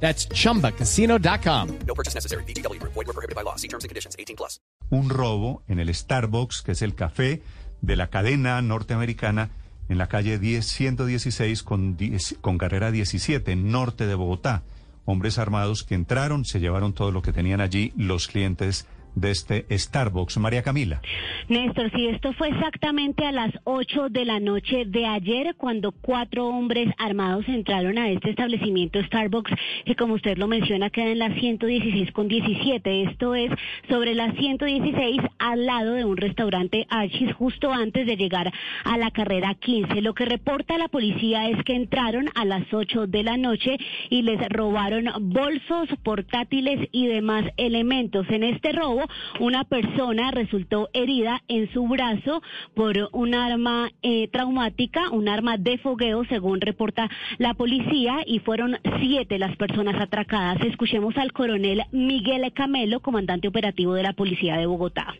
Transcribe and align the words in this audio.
That's 0.00 0.28
chumbacasino.com. 0.28 1.78
No 1.86 1.94
purchase 1.94 2.14
necessary. 2.14 2.44
BGW. 2.44 2.80
Void 2.82 2.94
were 2.94 3.12
prohibited 3.12 3.34
by 3.34 3.42
law. 3.42 3.56
See 3.56 3.68
terms 3.68 3.82
and 3.82 3.88
conditions. 3.88 4.14
18 4.16 4.36
plus. 4.36 4.60
un 4.90 5.08
robo 5.08 5.62
en 5.68 5.80
el 5.80 5.92
Starbucks, 5.92 6.62
que 6.62 6.72
es 6.72 6.82
el 6.82 6.94
café 6.94 7.42
de 7.80 7.96
la 7.96 8.08
cadena 8.08 8.60
norteamericana 8.62 9.50
en 9.88 9.98
la 9.98 10.08
calle 10.08 10.38
10, 10.38 10.66
116 10.66 11.62
con, 11.62 11.96
10 11.96 12.36
con 12.40 12.58
carrera 12.58 12.90
17, 12.90 13.56
norte 13.56 14.06
de 14.06 14.14
Bogotá. 14.14 14.62
Hombres 15.04 15.38
armados 15.38 15.84
que 15.84 15.94
entraron, 15.94 16.44
se 16.44 16.58
llevaron 16.58 16.92
todo 16.92 17.12
lo 17.12 17.22
que 17.22 17.32
tenían 17.32 17.60
allí 17.60 17.92
los 17.96 18.26
clientes 18.26 18.86
de 19.16 19.30
este 19.32 19.66
Starbucks. 19.76 20.36
María 20.38 20.62
Camila. 20.62 21.00
Néstor, 21.48 21.90
si 21.90 22.06
esto 22.06 22.32
fue 22.34 22.48
exactamente 22.50 23.26
a 23.26 23.32
las 23.32 23.50
8 23.64 24.10
de 24.10 24.24
la 24.24 24.38
noche 24.38 24.84
de 24.86 25.06
ayer 25.06 25.54
cuando 25.56 25.90
cuatro 25.90 26.46
hombres 26.46 26.88
armados 26.98 27.48
entraron 27.48 27.98
a 27.98 28.10
este 28.10 28.30
establecimiento 28.30 29.02
Starbucks, 29.02 29.52
que 29.84 29.96
como 29.96 30.14
usted 30.14 30.36
lo 30.36 30.46
menciona 30.46 30.90
queda 30.90 31.10
en 31.10 31.18
la 31.18 31.34
116 31.34 32.12
con 32.12 32.28
17. 32.28 33.02
Esto 33.04 33.34
es 33.34 33.50
sobre 33.88 34.14
la 34.14 34.32
116 34.32 35.20
al 35.38 35.66
lado 35.66 35.94
de 35.94 36.04
un 36.04 36.16
restaurante 36.16 36.86
Archie's 36.90 37.34
justo 37.34 37.72
antes 37.72 38.06
de 38.06 38.16
llegar 38.16 38.52
a 38.84 38.98
la 38.98 39.10
carrera 39.10 39.54
15. 39.54 40.02
Lo 40.02 40.14
que 40.14 40.26
reporta 40.26 40.78
la 40.78 40.88
policía 40.88 41.48
es 41.48 41.62
que 41.64 41.74
entraron 41.74 42.28
a 42.34 42.44
las 42.44 42.72
8 42.72 43.06
de 43.06 43.22
la 43.22 43.36
noche 43.36 43.78
y 44.10 44.22
les 44.22 44.46
robaron 44.50 45.06
bolsos, 45.32 45.88
portátiles 46.02 46.88
y 46.92 47.06
demás 47.06 47.44
elementos. 47.56 48.26
En 48.28 48.42
este 48.42 48.72
robo, 48.72 49.05
una 49.40 49.64
persona 49.64 50.30
resultó 50.30 50.88
herida 50.92 51.42
en 51.48 51.72
su 51.72 51.86
brazo 51.86 52.42
por 52.74 53.08
un 53.12 53.34
arma 53.34 53.90
eh, 54.02 54.28
traumática, 54.28 55.10
un 55.10 55.28
arma 55.28 55.56
de 55.58 55.78
fogueo, 55.78 56.24
según 56.24 56.60
reporta 56.60 57.08
la 57.38 57.54
policía, 57.54 58.18
y 58.26 58.40
fueron 58.40 58.78
siete 59.00 59.38
las 59.38 59.56
personas 59.56 60.00
atracadas. 60.00 60.60
Escuchemos 60.62 61.16
al 61.16 61.32
coronel 61.32 61.82
Miguel 61.92 62.52
Camelo, 62.52 63.00
comandante 63.00 63.48
operativo 63.48 63.94
de 63.94 64.02
la 64.02 64.12
policía 64.12 64.56
de 64.56 64.66
Bogotá. 64.66 65.14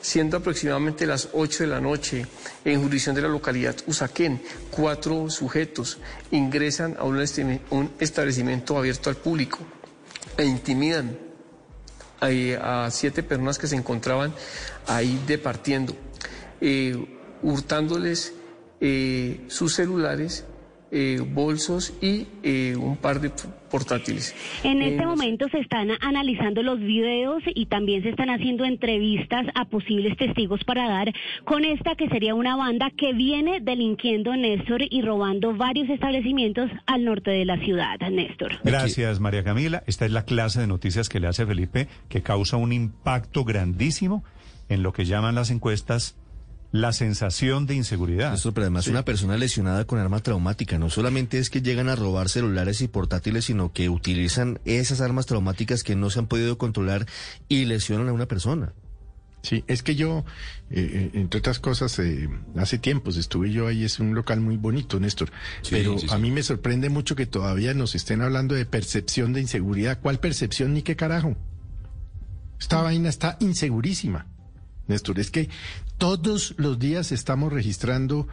Siendo 0.00 0.36
aproximadamente 0.36 1.06
las 1.06 1.30
8 1.32 1.64
de 1.64 1.70
la 1.70 1.80
noche, 1.80 2.26
en 2.64 2.78
jurisdicción 2.80 3.14
de 3.14 3.22
la 3.22 3.28
localidad 3.28 3.74
Usaquén, 3.86 4.40
cuatro 4.70 5.30
sujetos 5.30 5.98
ingresan 6.30 6.96
a 6.98 7.04
un 7.04 7.90
establecimiento 7.98 8.76
abierto 8.76 9.08
al 9.08 9.16
público 9.16 9.58
e 10.36 10.44
intimidan 10.44 11.16
a 12.26 12.90
siete 12.90 13.22
personas 13.22 13.58
que 13.58 13.66
se 13.66 13.76
encontraban 13.76 14.34
ahí 14.86 15.20
departiendo, 15.26 15.94
eh, 16.60 16.96
hurtándoles 17.42 18.32
eh, 18.80 19.44
sus 19.48 19.74
celulares, 19.74 20.44
eh, 20.96 21.18
bolsos 21.20 21.92
y 22.00 22.28
eh, 22.44 22.76
un 22.76 22.96
par 22.96 23.20
de 23.20 23.32
portátiles. 23.68 24.32
En 24.62 24.80
este 24.80 25.02
Eh, 25.02 25.06
momento 25.06 25.48
se 25.48 25.58
están 25.58 25.88
analizando 26.00 26.62
los 26.62 26.78
videos 26.78 27.42
y 27.52 27.66
también 27.66 28.04
se 28.04 28.10
están 28.10 28.30
haciendo 28.30 28.64
entrevistas 28.64 29.44
a 29.56 29.64
posibles 29.64 30.16
testigos 30.16 30.62
para 30.62 30.88
dar 30.88 31.12
con 31.44 31.64
esta 31.64 31.96
que 31.96 32.08
sería 32.08 32.36
una 32.36 32.54
banda 32.54 32.92
que 32.96 33.12
viene 33.12 33.58
delinquiendo 33.60 34.36
Néstor 34.36 34.82
y 34.88 35.02
robando 35.02 35.52
varios 35.56 35.90
establecimientos 35.90 36.70
al 36.86 37.04
norte 37.04 37.32
de 37.32 37.44
la 37.44 37.58
ciudad, 37.58 37.98
Néstor. 38.12 38.52
Gracias, 38.62 39.18
María 39.18 39.42
Camila. 39.42 39.82
Esta 39.88 40.04
es 40.06 40.12
la 40.12 40.24
clase 40.24 40.60
de 40.60 40.68
noticias 40.68 41.08
que 41.08 41.18
le 41.18 41.26
hace 41.26 41.44
Felipe, 41.44 41.88
que 42.08 42.22
causa 42.22 42.56
un 42.56 42.72
impacto 42.72 43.42
grandísimo 43.44 44.22
en 44.68 44.84
lo 44.84 44.92
que 44.92 45.04
llaman 45.04 45.34
las 45.34 45.50
encuestas 45.50 46.16
la 46.74 46.92
sensación 46.92 47.66
de 47.66 47.76
inseguridad. 47.76 48.32
Néstor, 48.32 48.52
pero 48.52 48.64
además 48.64 48.88
una 48.88 49.04
persona 49.04 49.36
lesionada 49.36 49.84
con 49.84 50.00
arma 50.00 50.18
traumática 50.18 50.76
no 50.76 50.90
solamente 50.90 51.38
es 51.38 51.48
que 51.48 51.62
llegan 51.62 51.88
a 51.88 51.94
robar 51.94 52.28
celulares 52.28 52.80
y 52.80 52.88
portátiles, 52.88 53.44
sino 53.44 53.72
que 53.72 53.88
utilizan 53.88 54.58
esas 54.64 55.00
armas 55.00 55.26
traumáticas 55.26 55.84
que 55.84 55.94
no 55.94 56.10
se 56.10 56.18
han 56.18 56.26
podido 56.26 56.58
controlar 56.58 57.06
y 57.46 57.66
lesionan 57.66 58.08
a 58.08 58.12
una 58.12 58.26
persona. 58.26 58.72
Sí, 59.42 59.62
es 59.68 59.84
que 59.84 59.94
yo, 59.94 60.24
eh, 60.68 61.12
eh, 61.14 61.20
entre 61.20 61.38
otras 61.38 61.60
cosas, 61.60 61.96
eh, 62.00 62.28
hace 62.56 62.78
tiempos 62.78 63.16
estuve 63.18 63.52
yo 63.52 63.68
ahí, 63.68 63.84
es 63.84 64.00
un 64.00 64.12
local 64.12 64.40
muy 64.40 64.56
bonito, 64.56 64.98
Néstor, 64.98 65.30
pero 65.70 65.96
sí, 66.00 66.08
a 66.10 66.18
mí 66.18 66.32
me 66.32 66.42
sorprende 66.42 66.88
mucho 66.88 67.14
que 67.14 67.26
todavía 67.26 67.72
nos 67.72 67.94
estén 67.94 68.20
hablando 68.20 68.56
de 68.56 68.66
percepción 68.66 69.32
de 69.32 69.42
inseguridad. 69.42 70.00
¿Cuál 70.02 70.18
percepción 70.18 70.74
ni 70.74 70.82
qué 70.82 70.96
carajo? 70.96 71.36
Esta 72.58 72.82
vaina 72.82 73.10
está 73.10 73.36
insegurísima. 73.38 74.26
Néstor, 74.88 75.18
es 75.18 75.30
que 75.30 75.48
todos 75.98 76.54
los 76.58 76.78
días 76.78 77.12
estamos 77.12 77.52
registrando 77.52 78.28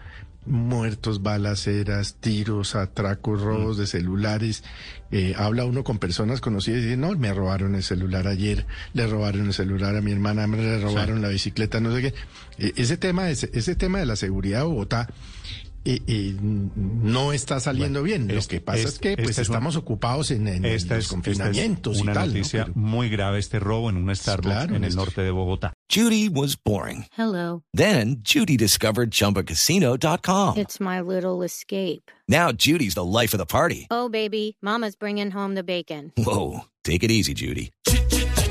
muertos, 0.46 1.22
balaceras, 1.22 2.16
tiros, 2.20 2.76
atracos, 2.76 3.42
robos 3.42 3.78
de 3.78 3.86
celulares. 3.86 4.64
Eh, 5.12 5.36
habla 5.38 5.66
uno 5.66 5.84
con 5.84 6.00
personas 6.00 6.42
conocidas 6.42 6.80
y 6.80 6.84
dice, 6.86 6.98
no, 6.98 7.16
me 7.16 7.34
robaron 7.34 7.76
el 7.76 7.84
celular 7.84 8.28
ayer, 8.28 8.66
le 8.94 9.08
robaron 9.08 9.48
el 9.48 9.54
celular 9.54 9.96
a 9.96 10.02
mi 10.02 10.12
hermana, 10.12 10.48
me 10.48 10.58
le 10.58 10.80
robaron 10.80 11.22
la 11.22 11.30
bicicleta, 11.30 11.80
no 11.80 11.94
sé 11.96 12.02
qué. 12.02 12.14
Eh, 12.58 12.74
ese 12.76 12.98
tema, 12.98 13.30
ese, 13.30 13.50
ese 13.54 13.76
tema 13.76 14.00
de 14.00 14.06
la 14.06 14.16
seguridad 14.16 14.60
de 14.60 14.66
Bogotá 14.66 15.08
eh, 15.86 16.00
eh, 16.08 16.36
no 16.42 17.34
está 17.34 17.60
saliendo 17.60 18.04
bien. 18.04 18.28
Lo 18.28 18.36
es- 18.40 18.48
que 18.48 18.62
pasa 18.62 18.80
es- 18.80 18.86
es, 18.86 19.00
que 19.00 19.16
pues 19.18 19.30
esta 19.32 19.42
es 19.42 19.48
estamos 19.50 19.76
ocupados 19.76 20.32
en, 20.32 20.48
en 20.48 20.64
Esta 20.66 20.68
los 20.68 20.74
es, 20.76 20.82
esta 20.84 20.98
es 20.98 21.08
confinamientos 21.08 22.00
una 22.02 22.12
y 22.12 22.16
tal. 22.16 22.28
¿no? 22.30 22.34
noticia 22.36 22.66
Pero- 22.66 22.76
muy 22.78 23.10
grave, 23.10 23.40
este 23.40 23.60
robo 23.60 23.90
en 23.90 23.98
un 23.98 24.16
Starbucks 24.16 24.46
Claro, 24.54 24.70
en 24.70 24.76
el 24.76 24.82
Néstor. 24.82 25.06
norte 25.08 25.22
de 25.22 25.32
Bogotá. 25.32 25.74
Judy 25.94 26.30
was 26.30 26.56
boring. 26.64 27.06
Hello. 27.18 27.64
Then 27.74 28.22
Judy 28.24 28.56
discovered 28.58 29.12
ChumbaCasino.com. 29.12 30.58
It's 30.58 30.80
my 30.80 31.02
little 31.02 31.44
escape. 31.44 32.04
Now 32.28 32.52
Judy's 32.52 32.94
the 32.96 33.04
life 33.04 33.34
of 33.36 33.40
the 33.40 33.46
party. 33.46 33.88
Oh, 33.92 34.08
baby, 34.10 34.56
Mama's 34.62 34.96
bringing 34.96 35.32
home 35.32 35.56
the 35.56 35.64
bacon. 35.64 36.14
Whoa, 36.18 36.62
take 36.84 37.04
it 37.04 37.12
easy, 37.12 37.34
Judy. 37.34 37.72